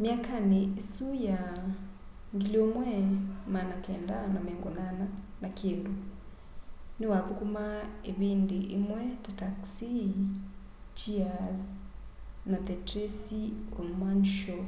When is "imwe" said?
8.76-9.02